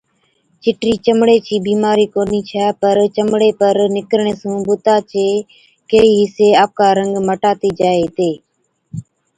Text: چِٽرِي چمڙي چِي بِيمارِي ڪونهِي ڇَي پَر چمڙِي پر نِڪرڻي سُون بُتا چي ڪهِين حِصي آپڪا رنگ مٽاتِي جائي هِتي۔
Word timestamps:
چِٽرِي 0.63 0.93
چمڙي 1.05 1.37
چِي 1.45 1.55
بِيمارِي 1.67 2.05
ڪونهِي 2.13 2.41
ڇَي 2.49 2.65
پَر 2.81 2.95
چمڙِي 3.15 3.51
پر 3.59 3.75
نِڪرڻي 3.95 4.33
سُون 4.41 4.55
بُتا 4.67 4.95
چي 5.11 5.25
ڪهِين 5.89 6.13
حِصي 6.19 6.47
آپڪا 6.63 6.87
رنگ 6.99 7.13
مٽاتِي 7.27 7.69
جائي 7.79 8.01
هِتي۔ 8.07 8.31